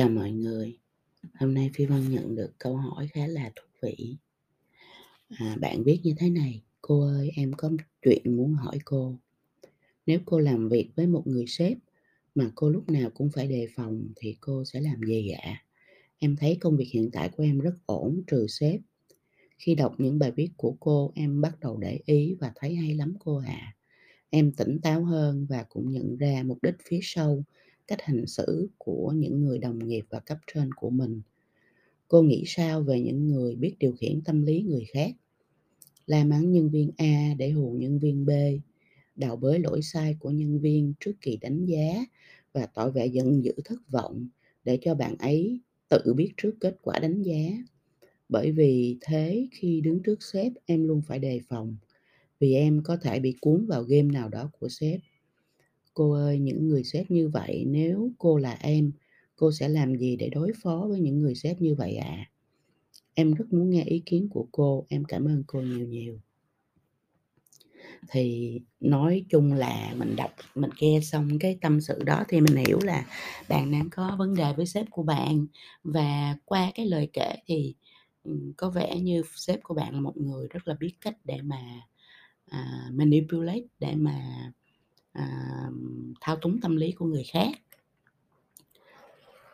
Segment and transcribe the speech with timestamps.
[0.00, 0.78] Chào mọi người.
[1.34, 4.16] Hôm nay Phi Vân nhận được câu hỏi khá là thú vị.
[5.28, 7.70] À, bạn viết như thế này: "Cô ơi, em có
[8.02, 9.18] chuyện muốn hỏi cô.
[10.06, 11.78] Nếu cô làm việc với một người sếp
[12.34, 15.64] mà cô lúc nào cũng phải đề phòng thì cô sẽ làm gì ạ?
[16.18, 18.80] Em thấy công việc hiện tại của em rất ổn trừ sếp.
[19.58, 22.94] Khi đọc những bài viết của cô, em bắt đầu để ý và thấy hay
[22.94, 23.74] lắm cô ạ.
[24.30, 27.44] Em tỉnh táo hơn và cũng nhận ra mục đích phía sau
[27.90, 31.20] cách hành xử của những người đồng nghiệp và cấp trên của mình.
[32.08, 35.10] Cô nghĩ sao về những người biết điều khiển tâm lý người khác?
[36.06, 38.30] La mắng nhân viên A để hù nhân viên B,
[39.16, 42.04] đào bới lỗi sai của nhân viên trước kỳ đánh giá
[42.52, 44.28] và tỏ vẻ giận dữ thất vọng
[44.64, 47.50] để cho bạn ấy tự biết trước kết quả đánh giá.
[48.28, 51.76] Bởi vì thế khi đứng trước sếp em luôn phải đề phòng
[52.40, 55.00] vì em có thể bị cuốn vào game nào đó của sếp.
[56.00, 58.92] Cô ơi, những người sếp như vậy nếu cô là em,
[59.36, 62.08] cô sẽ làm gì để đối phó với những người sếp như vậy ạ?
[62.08, 62.30] À?
[63.14, 66.20] Em rất muốn nghe ý kiến của cô, em cảm ơn cô nhiều nhiều.
[68.10, 72.56] Thì nói chung là mình đọc, mình nghe xong cái tâm sự đó thì mình
[72.56, 73.06] hiểu là
[73.48, 75.46] bạn đang có vấn đề với sếp của bạn
[75.84, 77.74] và qua cái lời kể thì
[78.24, 81.40] ừ, có vẻ như sếp của bạn là một người rất là biết cách để
[81.42, 81.80] mà
[82.50, 84.52] uh, manipulate để mà
[85.12, 85.66] à,
[86.20, 87.50] thao túng tâm lý của người khác.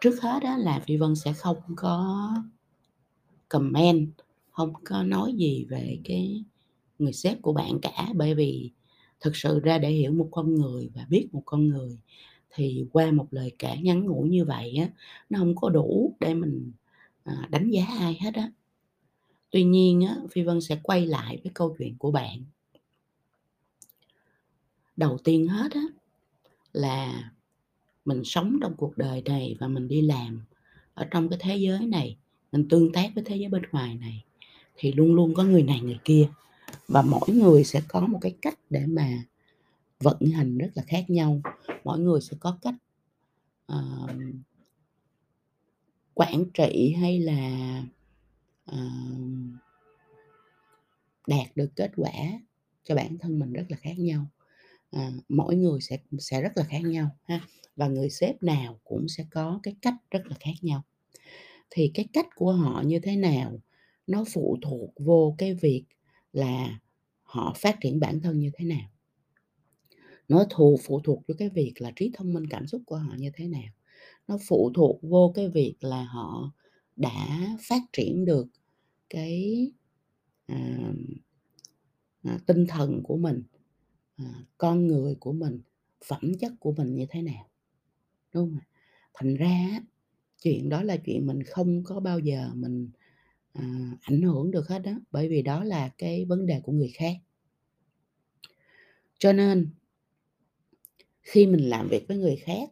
[0.00, 2.30] Trước hết đó là phi vân sẽ không có
[3.48, 4.08] comment
[4.50, 6.44] không có nói gì về cái
[6.98, 8.08] người sếp của bạn cả.
[8.14, 8.70] Bởi vì
[9.20, 11.98] thực sự ra để hiểu một con người và biết một con người
[12.54, 14.88] thì qua một lời kể ngắn ngủi như vậy á
[15.30, 16.72] nó không có đủ để mình
[17.24, 18.50] à, đánh giá ai hết á.
[19.50, 22.44] Tuy nhiên á phi vân sẽ quay lại với câu chuyện của bạn
[24.96, 25.82] đầu tiên hết á
[26.72, 27.30] là
[28.04, 30.44] mình sống trong cuộc đời này và mình đi làm
[30.94, 32.16] ở trong cái thế giới này
[32.52, 34.24] mình tương tác với thế giới bên ngoài này
[34.76, 36.28] thì luôn luôn có người này người kia.
[36.88, 39.22] Và mỗi người sẽ có một cái cách để mà
[40.00, 41.40] vận hành rất là khác nhau.
[41.84, 42.74] Mỗi người sẽ có cách
[43.72, 44.10] uh,
[46.14, 47.82] quản trị hay là
[48.72, 48.76] uh,
[51.26, 52.12] đạt được kết quả
[52.84, 54.26] cho bản thân mình rất là khác nhau
[54.90, 57.40] à, mỗi người sẽ sẽ rất là khác nhau ha
[57.76, 60.82] và người sếp nào cũng sẽ có cái cách rất là khác nhau.
[61.70, 63.60] Thì cái cách của họ như thế nào
[64.06, 65.84] nó phụ thuộc vô cái việc
[66.32, 66.80] là
[67.22, 68.90] họ phát triển bản thân như thế nào.
[70.28, 73.14] Nó thù phụ thuộc vô cái việc là trí thông minh cảm xúc của họ
[73.18, 73.72] như thế nào.
[74.28, 76.52] Nó phụ thuộc vô cái việc là họ
[76.96, 78.46] đã phát triển được
[79.10, 79.72] cái
[80.46, 80.92] à,
[82.22, 83.42] à, tinh thần của mình
[84.16, 84.24] à,
[84.58, 85.60] con người của mình
[86.04, 87.50] phẩm chất của mình như thế nào
[88.32, 88.60] đúng không
[89.14, 89.80] thành ra
[90.42, 92.90] chuyện đó là chuyện mình không có bao giờ mình
[93.52, 96.90] à, ảnh hưởng được hết đó bởi vì đó là cái vấn đề của người
[96.94, 97.14] khác.
[99.18, 99.70] Cho nên
[101.22, 102.70] khi mình làm việc với người khác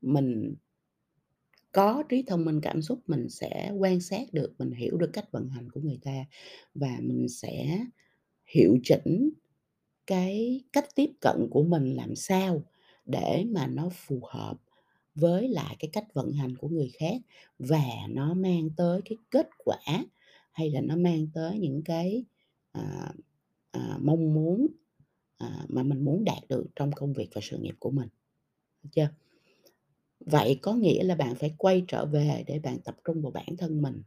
[0.00, 0.54] mình
[1.72, 5.32] có trí thông minh cảm xúc mình sẽ quan sát được mình hiểu được cách
[5.32, 6.24] vận hành của người ta
[6.74, 7.84] và mình sẽ
[8.46, 9.30] hiệu chỉnh
[10.08, 12.62] cái cách tiếp cận của mình làm sao
[13.06, 14.58] để mà nó phù hợp
[15.14, 17.16] với lại cái cách vận hành của người khác
[17.58, 19.78] và nó mang tới cái kết quả
[20.52, 22.24] hay là nó mang tới những cái
[22.72, 23.12] à,
[23.72, 24.66] à, mong muốn
[25.38, 28.08] à, mà mình muốn đạt được trong công việc và sự nghiệp của mình
[28.82, 29.08] được chưa?
[30.20, 33.56] Vậy có nghĩa là bạn phải quay trở về để bạn tập trung vào bản
[33.58, 34.02] thân mình.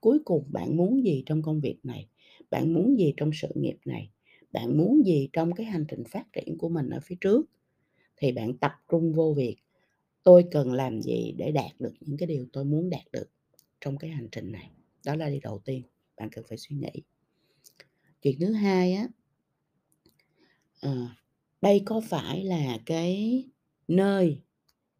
[0.00, 2.08] Cuối cùng bạn muốn gì trong công việc này?
[2.50, 4.10] Bạn muốn gì trong sự nghiệp này?
[4.52, 7.46] Bạn muốn gì trong cái hành trình phát triển của mình ở phía trước
[8.16, 9.56] thì bạn tập trung vô việc.
[10.22, 13.30] Tôi cần làm gì để đạt được những cái điều tôi muốn đạt được
[13.80, 14.70] trong cái hành trình này?
[15.04, 15.82] Đó là điều đầu tiên
[16.16, 17.02] bạn cần phải suy nghĩ.
[18.22, 19.08] Chuyện thứ hai á
[20.80, 21.16] à,
[21.62, 23.44] đây có phải là cái
[23.88, 24.42] nơi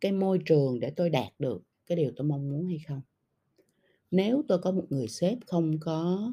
[0.00, 3.00] cái môi trường để tôi đạt được cái điều tôi mong muốn hay không?
[4.10, 6.32] Nếu tôi có một người sếp không có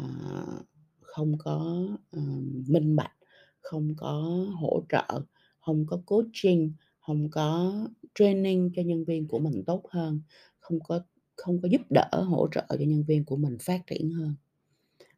[0.00, 0.66] uh,
[1.14, 3.12] không có uh, minh bạch
[3.60, 4.12] không có
[4.60, 5.22] hỗ trợ
[5.60, 7.74] không có coaching không có
[8.14, 10.20] training cho nhân viên của mình tốt hơn
[10.60, 11.00] không có
[11.40, 14.34] không có giúp đỡ hỗ trợ cho nhân viên của mình phát triển hơn.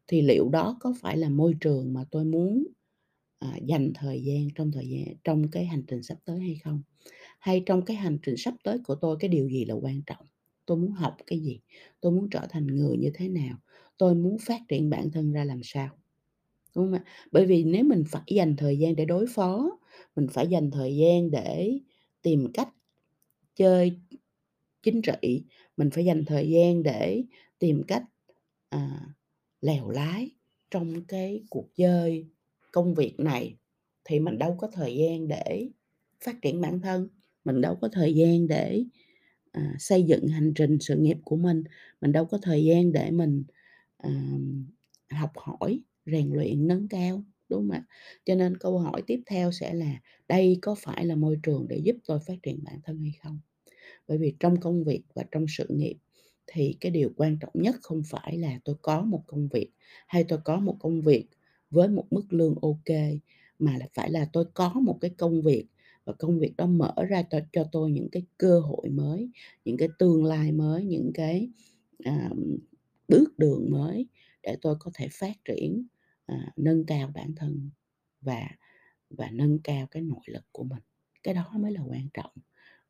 [0.07, 2.65] Thì liệu đó có phải là môi trường mà tôi muốn
[3.39, 6.83] à, dành thời gian trong thời gian trong cái hành trình sắp tới hay không?
[7.39, 10.27] Hay trong cái hành trình sắp tới của tôi cái điều gì là quan trọng?
[10.67, 11.61] Tôi muốn học cái gì?
[12.01, 13.59] Tôi muốn trở thành người như thế nào?
[14.03, 15.89] Tôi muốn phát triển bản thân ra làm sao
[16.77, 17.05] đúng không ạ?
[17.33, 19.79] Bởi vì nếu mình phải dành thời gian để đối phó
[20.17, 21.79] mình phải dành thời gian để
[22.23, 22.69] tìm cách
[23.57, 24.01] chơi
[24.83, 25.45] chính trị,
[25.77, 27.25] mình phải dành thời gian để
[27.59, 28.05] tìm cách,
[28.69, 29.07] à,
[29.61, 30.31] lèo lái
[30.71, 32.27] trong cái cuộc chơi
[32.73, 33.57] công việc này,
[34.05, 35.69] thì mình đâu có thời gian để
[36.25, 37.09] phát triển bản thân,
[37.45, 38.85] mình đâu có thời gian để,
[39.53, 41.65] à, xây dựng hành trình sự nghiệp của mình,
[42.01, 43.45] mình đâu có thời gian để mình,
[44.03, 44.67] ờm,
[45.11, 47.85] học hỏi, rèn luyện, nâng cao, đúng không ạ?
[48.25, 51.77] Cho nên câu hỏi tiếp theo sẽ là đây có phải là môi trường để
[51.85, 53.41] giúp tôi phát triển bản thân hay không?
[54.09, 55.97] Bởi vì trong công việc và trong sự nghiệp
[56.47, 59.71] thì cái điều quan trọng nhất không phải là tôi có một công việc,
[60.07, 61.27] hay tôi có một công việc
[61.71, 62.97] với một mức lương ok
[63.59, 65.67] mà là phải là tôi có một cái công việc
[66.05, 69.31] và công việc đó mở ra cho cho tôi những cái cơ hội mới,
[69.65, 71.49] những cái tương lai mới, những cái,
[72.09, 72.39] uh,
[73.13, 74.07] bước đường mới
[74.43, 75.87] để tôi có thể phát triển,
[76.27, 77.71] à, nâng cao bản thân
[78.21, 78.49] và
[79.11, 80.83] và nâng cao cái nội lực của mình.
[81.23, 82.33] Cái đó mới là quan trọng,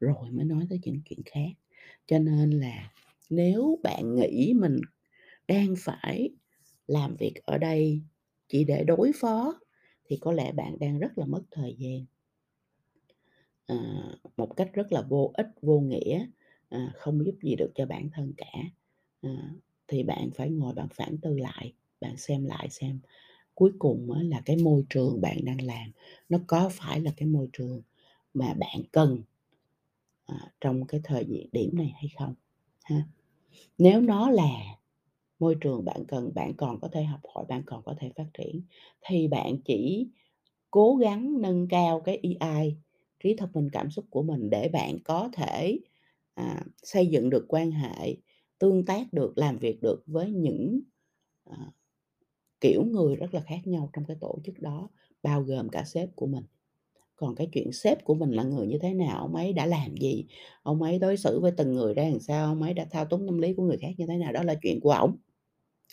[0.00, 1.50] rồi mới nói tới những chuyện khác.
[2.06, 2.92] Cho nên là
[3.30, 4.80] nếu bạn nghĩ mình
[5.48, 6.30] đang phải
[6.88, 8.02] làm việc ở đây
[8.48, 9.60] chỉ để đối phó
[10.06, 12.06] thì có lẽ bạn đang rất là mất thời gian.
[13.66, 13.76] à,
[14.36, 16.26] một cách rất là vô ích, vô nghĩa,
[16.69, 18.52] à, không giúp gì được cho bản thân cả.
[19.22, 19.30] à,
[19.93, 23.00] thì bạn phải ngồi bạn phản tư lại, bạn xem lại xem
[23.55, 25.93] cuối cùng là cái môi trường bạn đang làm
[26.31, 27.83] nó có phải là cái môi trường
[28.35, 29.25] mà bạn cần,
[30.27, 32.35] à, trong cái thời điểm điểm này hay không,
[32.85, 33.03] ha.
[33.79, 34.50] Nếu nó là
[35.41, 38.27] môi trường bạn cần, bạn còn có thể học hỏi, bạn còn có thể phát
[38.39, 38.62] triển
[39.03, 40.09] thì bạn chỉ
[40.71, 42.77] cố gắng nâng cao cái EI,
[43.25, 45.79] trí thông minh cảm xúc của mình để bạn có thể,
[46.35, 48.17] à, xây dựng được quan hệ,
[48.62, 50.81] tương tác được, làm việc được với những,
[51.44, 51.56] à,
[52.61, 54.88] kiểu người rất là khác nhau trong cái tổ chức đó,
[55.23, 56.44] bao gồm cả sếp của mình.
[57.17, 59.97] Còn cái chuyện sếp của mình là người như thế nào, ông ấy đã làm
[59.97, 60.25] gì,
[60.62, 63.26] ông ấy đối xử với từng người ra làm sao, ông ấy đã thao túng
[63.26, 65.17] tâm lý của người khác như thế nào, đó là chuyện của ổng,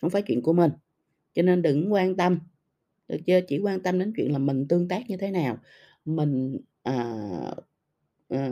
[0.01, 0.71] không phải chuyện của mình.
[1.33, 2.39] Cho nên đừng quan tâm,
[3.07, 3.41] được chưa?
[3.47, 5.57] Chỉ quan tâm đến chuyện là mình tương tác như thế nào,
[6.05, 6.93] mình, ờ,
[8.29, 8.51] ờ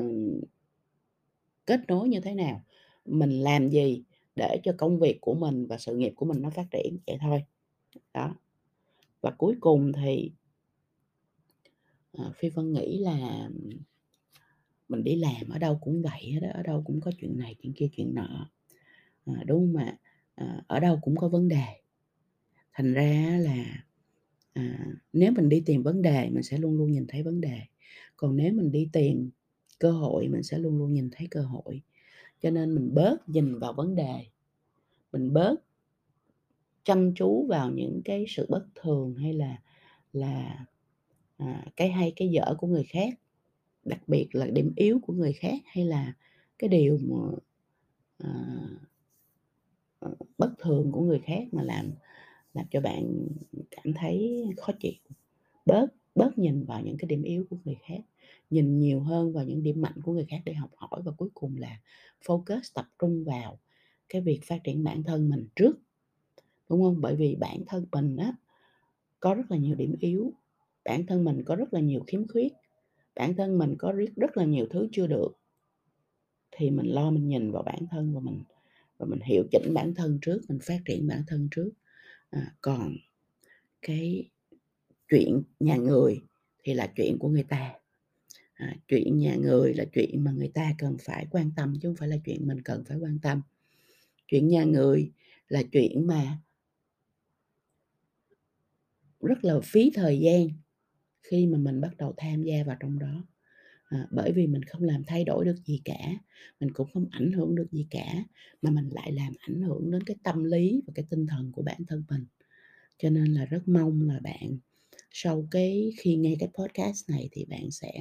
[1.65, 2.61] kết nối như thế nào,
[3.05, 4.03] mình làm gì
[4.37, 7.17] để cho công việc của mình và sự nghiệp của mình nó phát triển, vậy
[7.21, 7.43] thôi.
[8.13, 8.35] Đó.
[9.21, 10.31] Và cuối cùng thì
[12.11, 13.49] ờ, Phi Vân nghĩ là
[14.89, 17.73] mình đi làm ở đâu cũng vậy đó ở đâu cũng có chuyện này, chuyện
[17.73, 18.49] kia, chuyện nọ,
[19.25, 19.97] à, đúng mà ạ?
[20.35, 21.65] Ờ, ở đâu cũng có vấn đề.
[22.73, 23.85] Thành ra là,
[24.53, 27.61] à, nếu mình đi tìm vấn đề mình sẽ luôn luôn nhìn thấy vấn đề,
[28.15, 29.29] còn nếu mình đi tìm
[29.79, 31.81] cơ hội mình sẽ luôn luôn nhìn thấy cơ hội.
[32.41, 34.25] Cho nên mình bớt nhìn vào vấn đề,
[35.11, 35.55] mình bớt
[36.83, 39.57] chăm chú vào những cái sự bất thường hay là
[40.13, 40.65] là,
[41.37, 43.13] à, cái hay cái dở của người khác,
[43.85, 46.13] đặc biệt là điểm yếu của người khác hay là
[46.59, 47.17] cái điều mà,
[48.17, 48.31] à,
[49.99, 51.91] ờ, bất thường của người khác mà làm
[52.53, 53.27] làm cho bạn
[53.71, 54.93] cảm thấy khó chịu.
[55.65, 55.87] Bớt
[56.17, 57.99] bớt nhìn vào những cái điểm yếu của người khác,
[58.49, 61.29] nhìn nhiều hơn vào những điểm mạnh của người khác để học hỏi và cuối
[61.33, 61.81] cùng là
[62.25, 63.59] focus, tập trung vào
[64.09, 65.79] cái việc phát triển bản thân mình trước,
[66.69, 67.01] đúng không?
[67.01, 68.33] Bởi vì bản thân mình á,
[69.19, 70.33] có rất là nhiều điểm yếu,
[70.85, 72.53] bản thân mình có rất là nhiều khiếm khuyết,
[73.15, 75.29] bản thân mình có rất rất là nhiều thứ chưa được.
[76.51, 78.43] Thì mình lo mình nhìn vào bản thân và mình
[78.97, 81.71] và mình hiệu chỉnh bản thân trước, mình phát triển bản thân trước.
[82.29, 82.95] À, còn
[83.81, 84.29] cái
[85.09, 86.21] chuyện nhà người
[86.63, 87.73] thì là chuyện của người ta,
[88.53, 91.95] à, chuyện nhà người là chuyện mà người ta cần phải quan tâm chứ không
[91.95, 93.41] phải là chuyện mình cần phải quan tâm.
[94.27, 95.11] Chuyện nhà người
[95.47, 96.37] là chuyện mà
[99.21, 100.47] rất là phí thời gian
[101.23, 103.23] khi mà mình bắt đầu tham gia vào trong đó.
[103.89, 106.13] À, bởi vì mình không làm thay đổi được gì cả,
[106.59, 108.23] mình cũng không ảnh hưởng được gì cả,
[108.61, 111.61] mà mình lại làm ảnh hưởng đến cái tâm lý và cái tinh thần của
[111.61, 112.25] bản thân mình.
[112.97, 114.57] Cho nên là rất mong là bạn
[115.23, 117.91] sau cái khi nghe cái podcast này thì bạn sẽ,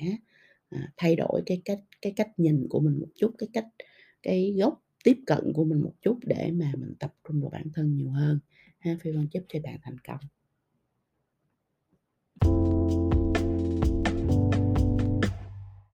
[0.71, 3.67] à, thay đổi cái cách cái cách nhìn của mình một chút, cái cách
[4.23, 7.67] cái góc tiếp cận của mình một chút để mà mình tập trung vào bản
[7.75, 8.41] thân nhiều hơn
[8.79, 8.97] ha.
[9.01, 10.36] Phi Vân chúc cho bạn thành công.